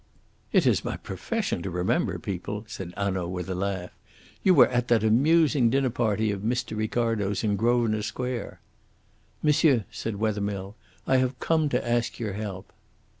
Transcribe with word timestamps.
"It 0.51 0.65
is 0.65 0.83
my 0.83 0.97
profession 0.97 1.61
to 1.61 1.69
remember 1.69 2.17
people," 2.17 2.65
said 2.67 2.91
Hanaud, 2.97 3.27
with 3.27 3.47
a 3.51 3.53
laugh. 3.53 3.91
"You 4.41 4.55
were 4.55 4.67
at 4.69 4.87
that 4.87 5.03
amusing 5.03 5.69
dinner 5.69 5.91
party 5.91 6.31
of 6.31 6.41
Mr. 6.41 6.75
Ricardo's 6.75 7.43
in 7.43 7.55
Grosvenor 7.55 8.01
Square." 8.01 8.61
"Monsieur," 9.43 9.85
said 9.91 10.15
Wethermill, 10.15 10.75
"I 11.05 11.17
have 11.17 11.39
come 11.39 11.69
to 11.69 11.87
ask 11.87 12.17
your 12.17 12.33
help." 12.33 12.73